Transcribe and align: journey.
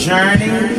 journey. 0.00 0.69